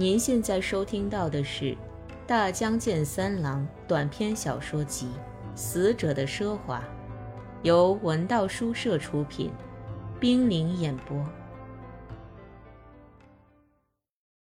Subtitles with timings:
[0.00, 1.64] 您现在收听到的是
[2.26, 5.08] 《大江健三郎》短篇小说集
[5.54, 6.80] 《死者的奢华》，
[7.62, 9.52] 由文道书社出品，
[10.18, 11.22] 冰凌演播。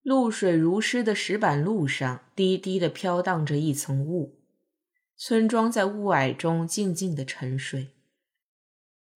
[0.04, 4.38] 露水如湿的石板路上，低低的飘荡着一层雾。
[5.16, 7.88] 村庄在雾霭中静静的沉睡。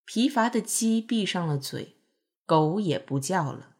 [0.03, 1.95] 疲乏的鸡闭上了嘴，
[2.45, 3.74] 狗也不叫了。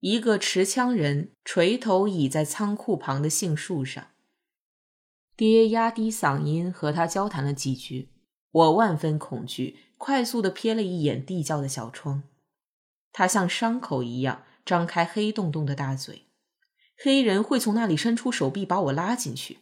[0.00, 4.08] 一个持枪人垂头倚在仓库旁的杏树上。
[5.36, 8.10] 爹压低嗓音和他交谈了几句。
[8.52, 12.24] 我万分恐惧，快速的瞥了一眼地窖的小窗，
[13.12, 16.26] 它像伤口一样张开黑洞洞的大嘴，
[16.96, 19.58] 黑人会从那里伸出手臂把我拉进去。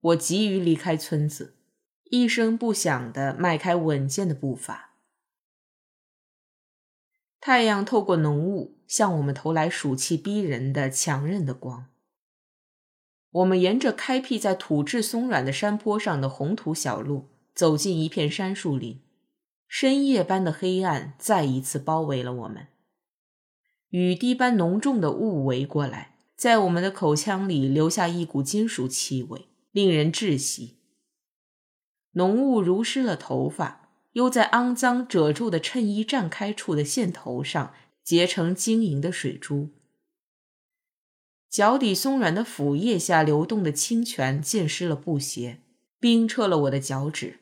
[0.00, 1.56] 我急于离开村子，
[2.10, 4.91] 一声不响的迈开稳健的步伐。
[7.44, 11.88] 太阳透过浓雾，向我们投来暑气逼人的强韧的光。
[13.32, 19.02] 我们沿着开辟在土质松软的山坡上的红土小路，走进一片杉树林。
[19.66, 22.68] 深夜般的黑暗再一次包围了我们，
[23.88, 30.76] 雨滴般浓重的雾围过来，在我们的口腔里留下一股金属气味，令人窒息。
[32.12, 33.81] 浓雾濡湿了头发。
[34.12, 39.70] 又在肮脏褶皱的衬衣绽开处的线头上结成晶莹的水珠，
[41.48, 45.60] 脚底松软的腐叶下流动的清泉溅湿了布鞋，
[45.98, 47.38] 冰彻了我的脚趾。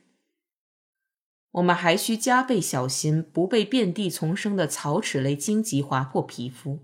[1.52, 6.78] 我们还需加倍小心，不被遍地丛生的草齿类荆棘划破皮肤，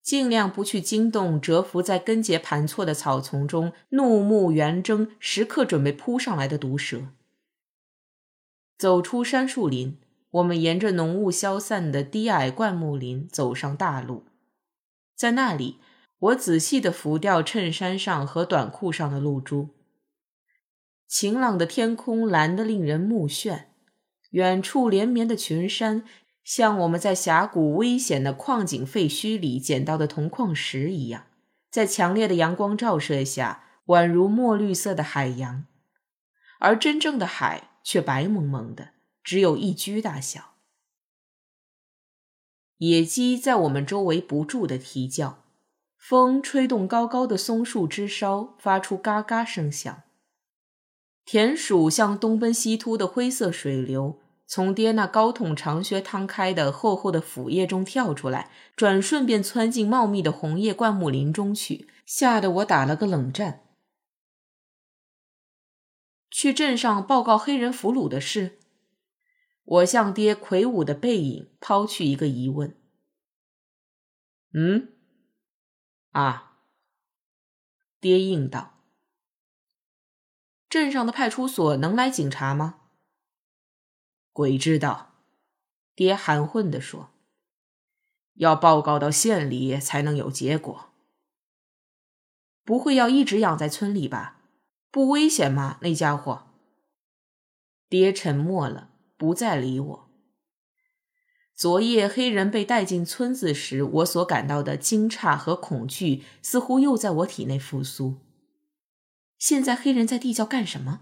[0.00, 7.08] 尽量不去惊动蛰伏在根节盘错的草丛中怒目圆睁、时刻准备扑上来的毒蛇。
[8.84, 9.96] 走出杉树林，
[10.30, 14.26] 我们沿着浓雾消散的低矮灌木林走上大路。
[15.16, 15.78] 在那里，
[16.18, 19.70] 我仔细地拂掉衬衫上和短裤上的露珠。
[21.08, 23.62] 晴朗的天空蓝得令人目眩，
[24.32, 26.04] 远处连绵的群山
[26.44, 31.24] 像我们在峡谷危险的矿井废墟里捡到的铜矿石一样，
[31.70, 35.64] 在强烈的阳光照射下宛如墨绿色的海洋，
[36.60, 37.70] 而真正的海。
[37.84, 38.88] 却白蒙蒙的，
[39.22, 40.54] 只有一居大小。
[42.78, 45.44] 野鸡在我们周围不住的啼叫，
[45.96, 50.02] 风吹动高高的松树枝梢，发出嘎嘎声响。
[51.24, 63.63] 田鼠像东奔西突的灰色水流，从爹那高筒长靴摊开的厚厚的腐叶中跳出来，转瞬便窜进茂密的红叶灌木林中去，吓得我打了个冷战。
[66.36, 68.58] 去镇上报告黑人俘虏的事，
[69.62, 72.76] 我向爹魁梧的背影抛去一个疑问。
[74.52, 74.96] 嗯，
[76.10, 76.58] 啊，
[78.00, 78.80] 爹应道。
[80.68, 82.80] 镇上的派出所能来警察吗？
[84.32, 85.14] 鬼知道，
[85.94, 87.10] 爹含混地说。
[88.32, 90.90] 要报告到县里才能有结果。
[92.64, 94.33] 不会要一直养在村里吧？
[94.94, 95.78] 不危险吗？
[95.80, 96.44] 那家伙。
[97.88, 100.08] 爹沉默了，不再理我。
[101.52, 108.18] 昨夜黑人被带进村子时，我所感到的惊诧和恐惧，似乎又在我体内复苏。
[109.36, 111.00] 现在黑人在地窖干什么？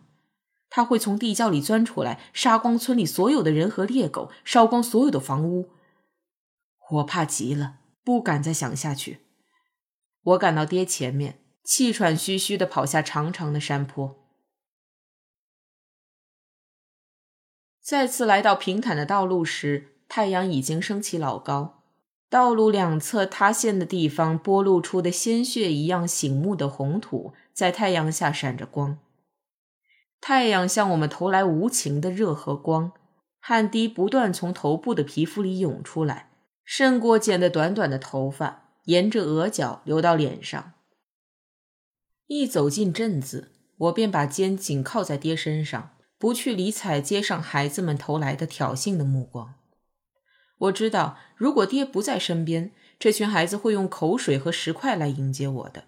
[0.71, 5.69] 他会从地窖里钻出来，杀光村里所有的人和猎狗，烧光所有的房屋。
[6.93, 9.19] 我怕极了，不敢再想下去。
[10.23, 11.41] 我赶到爹前面。
[11.65, 14.17] 气喘吁吁地跑下长长的山坡，
[17.81, 21.83] 再次来到平坦的道路时，太阳已经升起老高。
[22.29, 28.99] 道路两侧塌陷的地方剥露出的鲜血一样醒目的红土，在太阳下闪着光。
[30.21, 32.93] 太阳向我们投来无情的热和光，
[33.39, 36.31] 汗滴不断从头部的皮肤里涌出来，
[36.65, 40.73] 胜过剪的短短的头发，沿着额角流到脸上。
[42.35, 49.55] 一走进镇子，我便把肩紧靠在爹身上，不去理睬街上孩子们投来的挑衅的目光。
[50.57, 55.85] 我知道，如果爹不在身边，这群孩子会用口水和石块来迎接我的。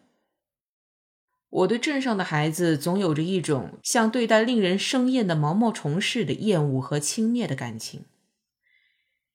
[1.48, 8.04] 我对镇上的孩子总有着一种像对待令人生厌的毛毛虫似的厌恶和轻蔑的感情。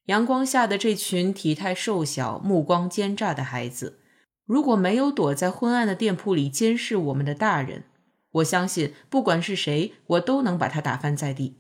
[0.06, 4.00] 阳光下的这群体态瘦小、目光奸诈的孩子。
[4.50, 7.84] 如果没有躲在昏暗的店铺里监视我们的大人，
[8.32, 11.60] 我相信不管是谁，我都能把他打翻在地。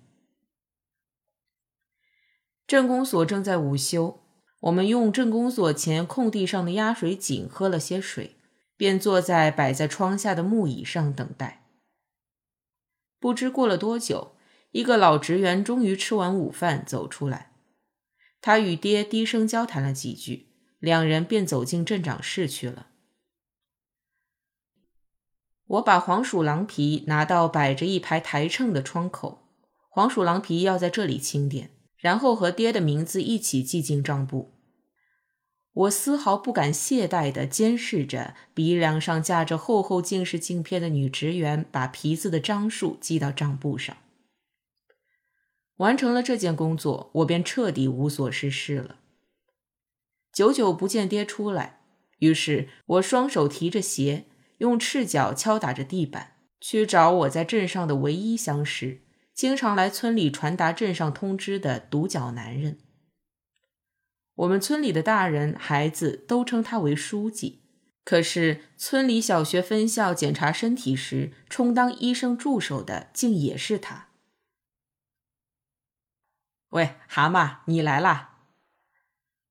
[2.65, 4.23] 镇公所正在午休，
[4.61, 8.37] 我们用镇公所前空地上的压水井喝了些水，
[8.75, 11.67] 便坐在摆在窗下的木椅上等待。
[13.19, 14.35] 不知过了多久，
[14.71, 17.51] 一个老职员终于吃完午饭走出来，
[18.41, 20.48] 他与爹低声交谈了几句，
[20.79, 22.87] 两人便走进镇长室去了。
[25.65, 29.47] 我把黄鼠狼皮拿到摆着一排台秤的窗口，
[29.87, 31.69] 黄鼠狼皮要在这里清点。
[31.99, 34.53] 然后和爹的名字一起记进账簿。
[35.73, 43.97] 我丝毫不敢懈怠地监视着鼻梁上架着厚厚近视镜片的女职员把皮子的张数记到账簿上。
[45.75, 48.98] 完成了这件工作，我便彻底无所事事了。
[50.31, 51.81] 久久不见爹出来，
[52.19, 54.27] 于是我双手提着鞋，
[54.59, 59.03] 用赤脚敲打着地板，去找我在镇上的唯一相识。
[59.33, 62.79] 经常来村里传达镇上通知的独角男人，
[64.35, 67.63] 我们村里的大人孩子都称他为书记。
[68.03, 74.09] 可是村里小学分校检查身体时，充当医生助手的竟也是他。
[76.69, 78.38] 喂，蛤蟆，你来啦！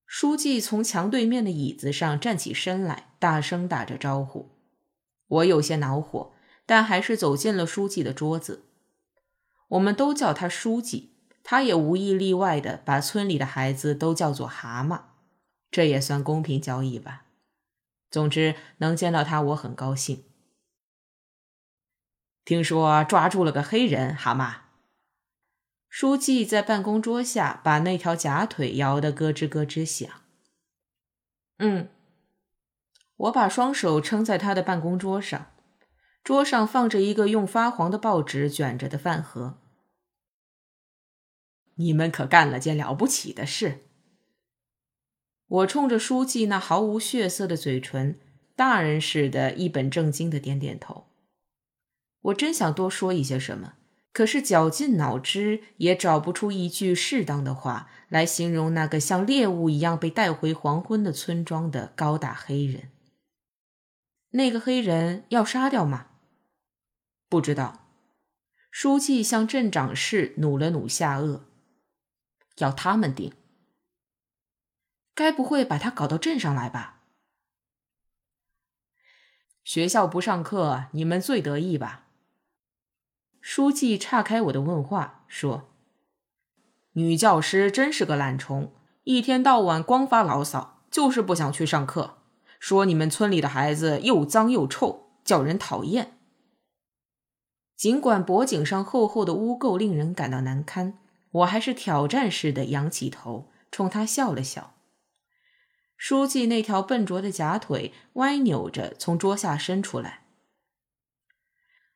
[0.08, 4.48] 书记从墙对面的椅子上站起身来，大声打着招呼。
[5.26, 6.32] 我有些恼火，
[6.64, 8.64] 但还是走进了书记的桌子。
[9.68, 11.12] 我们都叫他书记，
[11.44, 15.02] 他也无一例外的把村里的孩子都叫做蛤蟆，
[15.70, 17.26] 这也算公平交易吧。
[18.10, 20.24] 总之，能见到他我很高兴。
[22.46, 24.67] 听说抓住了个黑人，蛤蟆。
[25.88, 30.08] 书记在办公桌下把那条假腿摇得咯吱咯吱响。
[31.58, 31.88] 嗯，
[33.16, 35.52] 我把双手撑在他的办公桌上。
[36.22, 39.58] 桌上放着一个用发黄的报纸卷着的饭盒。
[41.76, 43.86] 你们可干了件了不起的事。
[45.46, 48.20] 我冲着书记那毫无血色的嘴唇，
[48.54, 51.06] 大人似的，一本正经的点点头。
[52.20, 53.77] 我真想多说一些什么，
[54.18, 62.90] 可是绞尽脑汁也找不出一句适当的话来形容那个像猎物一样被带回黄昏的村庄的高大黑人。
[64.30, 66.08] 那个黑人要杀掉吗？
[67.28, 67.86] 不知道，
[68.72, 71.42] 书记向镇长室努了努下颚，
[72.56, 73.32] 要他们定。
[75.14, 77.04] 该不会把他搞到镇上来吧？
[79.62, 82.07] 学校不上课，你们最得意吧？
[83.50, 85.70] 书记岔开我的问话，说
[86.92, 88.70] ：“女教师真是个懒虫，
[89.04, 92.18] 一天到晚光发牢骚，就是不想去上课，
[92.60, 96.18] 说你们村里的孩子又脏又臭，叫人讨厌。”
[97.74, 100.98] 尽管脖颈上厚厚的污垢令人感到难堪，
[101.30, 104.74] 我还是挑战似的仰起头，冲他笑了笑。
[105.96, 110.24] 书记那条笨拙的假腿歪扭着从桌下伸出来。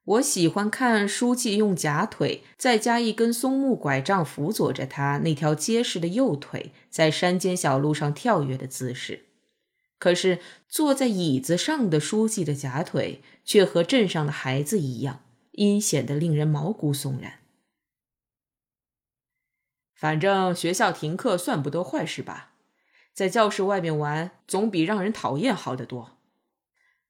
[0.04, 9.26] 我喜欢看书记用假腿再加一根松木拐杖辅佐着他那条结实的右腿在山间小路上跳跃的姿势。
[9.98, 15.22] 可是坐在椅子上的书记的假腿却和镇上的孩子一样。
[15.52, 17.40] 阴险的令人毛骨悚然。
[19.94, 22.54] 反正学校停课算不得坏事吧，
[23.12, 26.16] 在教室外面玩总比让人讨厌好得多。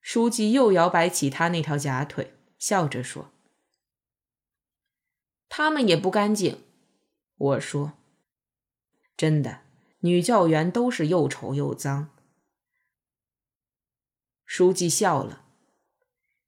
[0.00, 3.32] 书记又摇摆起他那条假腿，笑着说
[5.50, 6.62] ：“他们也不干净。”
[7.36, 7.94] 我说
[9.18, 9.62] ：“真的，
[10.02, 12.10] 女教员都是又丑又脏。”
[14.46, 15.42] 书记笑了。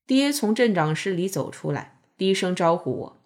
[0.06, 3.16] 爹从镇长室里走出来，低声招呼我。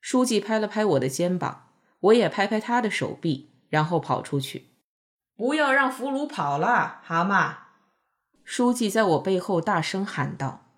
[0.00, 4.68] 书记拍了拍我的肩膀，我也拍拍他的手臂，然后跑出去。
[5.34, 7.56] 不要让俘虏跑了，蛤蟆！
[8.44, 10.68] 书记在我背后大声喊道。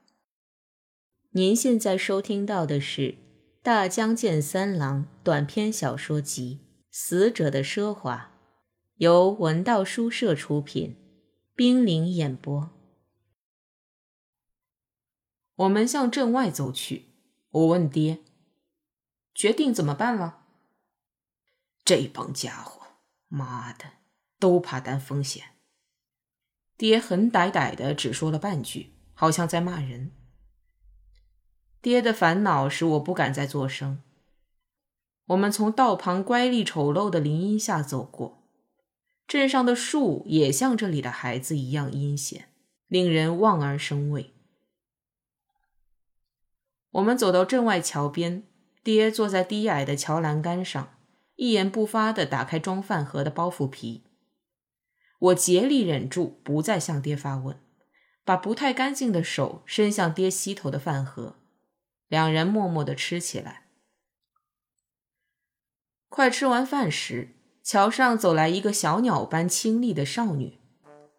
[1.36, 3.00] 您现在收听到的是
[3.60, 6.60] 《大江健三郎》短篇小说集
[6.92, 8.16] 《死者的奢华》，
[8.98, 10.96] 由文道书社出品，
[11.56, 12.70] 冰凌演播。
[15.56, 17.06] 我们向镇外走去。
[17.50, 18.20] 我问爹
[19.34, 20.44] ：“决定怎么办了？”
[21.84, 23.86] 这帮家伙，妈的，
[24.38, 25.56] 都怕担风险。
[26.76, 30.12] 爹很歹歹的，只说了半句，好像在骂人。
[31.84, 34.00] 爹的烦恼使我不敢再作声。
[35.26, 38.42] 我们从道旁乖戾丑陋的林荫下走过，
[39.28, 42.48] 镇上的树也像这里的孩子一样阴险，
[42.88, 44.32] 令人望而生畏。
[46.92, 48.44] 我们走到镇外桥边，
[48.82, 50.94] 爹坐在低矮的桥栏杆上，
[51.36, 54.04] 一言不发地打开装饭盒的包袱皮。
[55.18, 57.60] 我竭力忍住，不再向爹发问，
[58.24, 61.36] 把不太干净的手伸向爹膝头的饭盒，
[62.14, 63.62] 两人默默地吃起来。
[66.08, 70.60] 快吃完饭时，桥上走来一个小鸟般清丽的少女。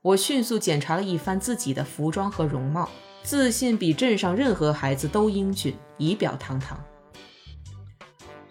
[0.01, 2.89] 我迅速检查了一番自己的服装和容貌，
[3.23, 6.81] 自信比镇上任何孩子都英俊，仪表堂堂。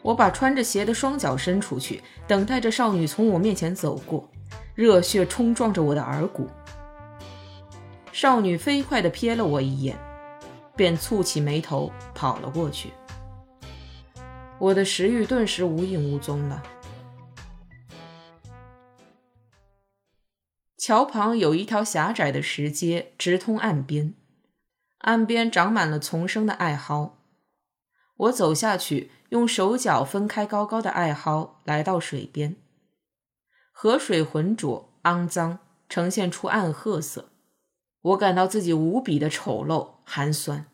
[0.02, 4.30] 我把穿着鞋的双脚伸出去，等待着少女从我面前走过，
[4.74, 6.46] 热血冲撞着我的耳骨。
[8.12, 9.98] 少女飞快地瞥了我一眼，
[10.76, 12.92] 便蹙起眉头跑了过去。
[14.58, 16.62] 我的食欲顿时无影无踪了。
[20.76, 24.14] 桥旁有一条狭窄的石阶，直通岸边。
[24.98, 27.16] 岸边长满了丛生的艾蒿。
[28.16, 32.56] 我走下去，用手脚分开高高的艾蒿，来到水边。
[33.72, 37.30] 河水浑浊肮脏，呈现出暗褐色。
[38.02, 40.64] 我感到自己无比的丑陋寒酸。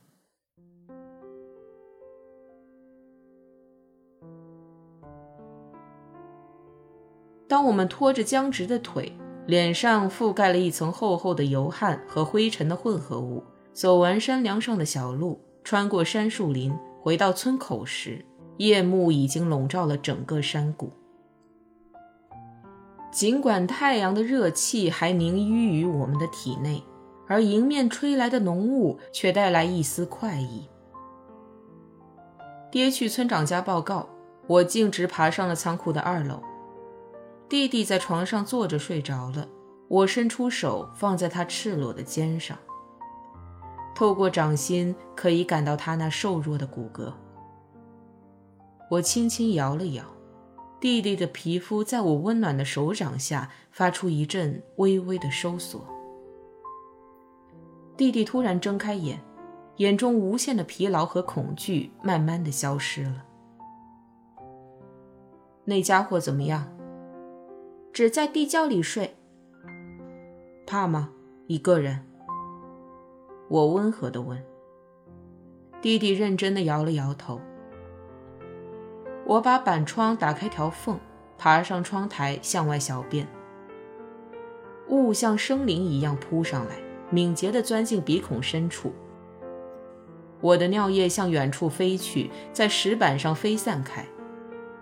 [7.49, 9.17] 当我们拖着僵直的腿。
[9.47, 13.43] 脸上覆盖了一层厚厚的油汗和灰尘的混合物。
[13.73, 18.25] 走完山梁上的小路，穿过杉树林，回到村口时，
[18.59, 20.93] 夜幕已经笼罩了整个山谷。
[23.11, 26.81] 尽管太阳的热气还凝淤于我们的体内，
[27.31, 30.69] 而迎面吹来的浓雾却带来一丝快意。
[32.73, 34.09] 爹去村长家报告，
[34.49, 36.43] 我径直爬上了仓库的二楼。
[37.49, 39.47] 弟弟在床上坐着睡着了，
[39.87, 42.59] 我伸出手放在他赤裸的肩上，
[43.95, 47.13] 透过掌心可以感到他那瘦弱的骨骼。
[48.91, 50.05] 我轻轻摇了摇，
[50.81, 55.87] 弟弟的皮肤在我温暖的手掌下发出一阵微微的收缩。
[58.01, 59.21] 弟弟突然睁开眼，
[59.77, 63.27] 眼中无限的疲劳和恐惧慢慢的消失了。
[65.67, 66.67] 那家伙怎么样？
[67.93, 69.15] 只在地窖里睡，
[70.67, 71.11] 怕吗？
[71.47, 72.03] 一个人？
[73.51, 74.43] 我温和的问。
[75.83, 77.39] 弟弟认真的摇了摇头。
[79.27, 80.99] 我把板窗打开条缝，
[81.37, 83.29] 爬上窗台向外小便。
[84.89, 86.77] 雾像生灵一样扑上来，
[87.11, 88.93] 敏捷地钻进鼻孔深处。
[90.41, 94.07] 我的尿液向远处飞去，在石板上飞散开。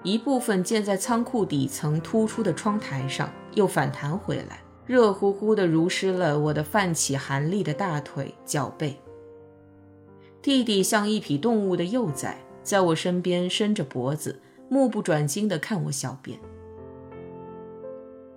[0.05, 8.97] 一部分溅在仓库底层突出的窗台上，又反弹回来，热乎乎的濡湿了我的泛起寒栗的大腿、脚背。
[10.41, 16.39] 弟弟像一匹动物的幼崽，在我身边伸着脖子，目不转睛地看我小便。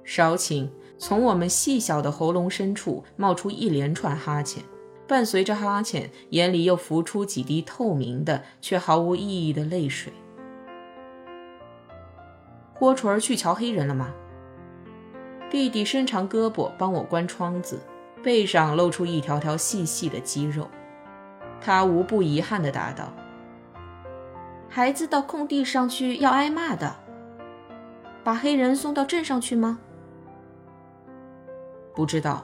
[0.04, 0.68] 少顷，
[1.02, 4.64] 从我们细小的喉咙深处冒出一连串哈欠，
[5.08, 10.14] 伴随着哈欠，眼里又浮出几滴透明的却毫无意义的泪水。
[12.78, 14.14] 郭纯儿去瞧黑人了吗？
[15.50, 17.80] 弟弟伸长胳膊帮我关窗子，
[18.22, 20.70] 背上露出一条条细细的肌肉。
[21.60, 23.12] 他无不遗憾地答道
[24.70, 26.96] ：“孩子到空地上去要挨骂的，
[28.24, 29.80] 把黑人送到镇上去吗？”
[31.96, 32.44] 不知道。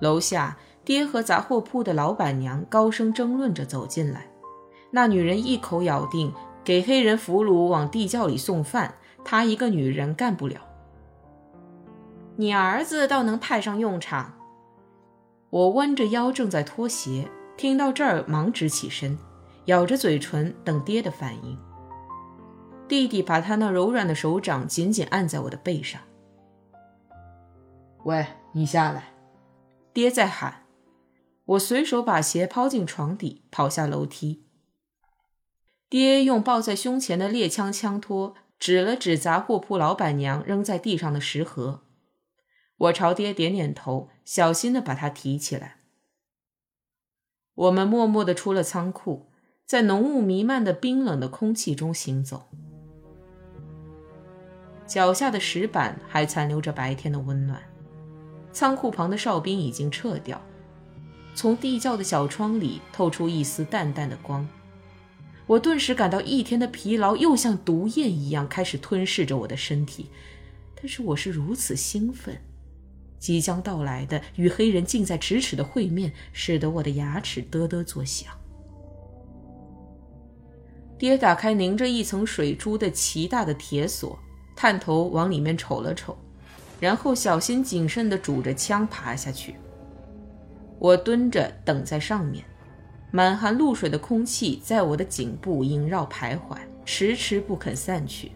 [0.00, 4.26] 楼下，爹和杂货铺的老板娘高声争论着走进来，
[4.90, 6.32] 那女人一口咬定。
[6.64, 10.62] 给黑人俘虏往地窖里送饭，她一个女人干不了。
[12.36, 14.32] 你儿子倒能派上用场。
[15.50, 19.18] 我弯着腰正在脱鞋，听到这儿忙直起身，
[19.66, 21.58] 咬着嘴唇等爹的反应。
[22.88, 26.00] 弟弟把他那柔软的手掌紧紧按在我的背上。
[28.04, 29.14] 喂，你下来！
[29.94, 30.66] 爹在喊。
[31.46, 34.44] 我随手把鞋抛进床底，跑下楼梯。
[35.88, 41.82] 爹用抱在胸前的猎枪枪托指了指杂货铺老板娘扔在地上的食盒，
[42.76, 45.78] 我朝爹点点头，小心地把它提起来。
[47.54, 49.30] 我们默默地出了仓库，
[49.64, 52.48] 在浓雾弥漫的冰冷的空气中行走。
[54.86, 57.62] 脚下的石板还残留着白天的温暖，
[58.54, 60.40] 仓库旁的哨兵已经撤掉，
[61.34, 64.48] 从地窖的小窗里透出一丝淡淡的光。
[65.46, 70.08] 我顿时感到一天的疲劳又像毒液一样开始吞噬着我的身体，
[70.76, 72.40] 但是我是如此兴奋，
[73.18, 78.32] 即将到来的与黑人近在咫尺的会面，使得我的牙齿嘚嘚作响。
[80.96, 84.16] 爹打开凝着一层水珠的奇大的铁锁，
[84.54, 86.16] 探头往里面瞅了瞅，
[86.80, 89.54] 然后小心谨慎地拄着枪爬下去。
[90.78, 92.44] 我蹲着等在上面，
[93.10, 98.32] 满含露水的空气在我的颈部萦绕徘徊，迟迟不肯散去。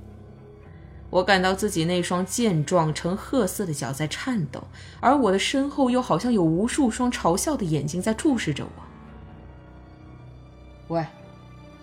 [1.10, 4.62] 我感到自己那双健壮呈褐色的脚在颤抖，
[5.00, 10.94] 而我的身后又好像有无数双嘲笑的眼睛在注视着我。
[10.94, 11.04] 喂，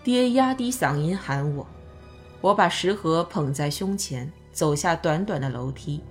[0.03, 1.67] 爹压低嗓音喊我。
[2.41, 6.03] 我把食盒捧在胸前，走下短短的楼梯，